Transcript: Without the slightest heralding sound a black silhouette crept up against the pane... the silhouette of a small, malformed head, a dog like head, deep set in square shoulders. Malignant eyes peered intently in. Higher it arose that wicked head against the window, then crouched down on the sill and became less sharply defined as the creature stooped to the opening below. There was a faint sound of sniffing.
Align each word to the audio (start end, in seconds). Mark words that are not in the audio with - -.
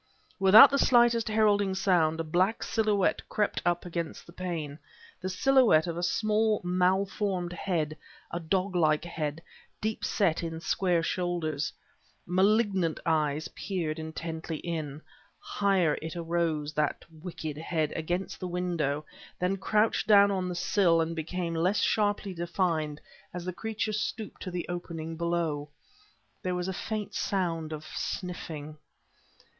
Without 0.39 0.71
the 0.71 0.79
slightest 0.79 1.29
heralding 1.29 1.75
sound 1.75 2.19
a 2.19 2.23
black 2.23 2.63
silhouette 2.63 3.21
crept 3.29 3.61
up 3.63 3.85
against 3.85 4.25
the 4.25 4.33
pane... 4.33 4.79
the 5.21 5.29
silhouette 5.29 5.85
of 5.85 5.95
a 5.95 6.01
small, 6.01 6.59
malformed 6.63 7.53
head, 7.53 7.95
a 8.31 8.39
dog 8.39 8.75
like 8.75 9.05
head, 9.05 9.43
deep 9.79 10.03
set 10.03 10.41
in 10.41 10.59
square 10.59 11.03
shoulders. 11.03 11.71
Malignant 12.25 12.99
eyes 13.05 13.47
peered 13.49 13.99
intently 13.99 14.57
in. 14.57 15.03
Higher 15.37 15.95
it 16.01 16.15
arose 16.15 16.73
that 16.73 17.05
wicked 17.21 17.57
head 17.59 17.93
against 17.95 18.39
the 18.39 18.47
window, 18.47 19.05
then 19.39 19.55
crouched 19.55 20.07
down 20.07 20.31
on 20.31 20.49
the 20.49 20.55
sill 20.55 20.99
and 20.99 21.15
became 21.15 21.53
less 21.53 21.77
sharply 21.79 22.33
defined 22.33 22.99
as 23.35 23.45
the 23.45 23.53
creature 23.53 23.93
stooped 23.93 24.41
to 24.41 24.49
the 24.49 24.65
opening 24.67 25.15
below. 25.15 25.69
There 26.41 26.55
was 26.55 26.67
a 26.67 26.73
faint 26.73 27.13
sound 27.13 27.71
of 27.71 27.85
sniffing. 27.85 28.77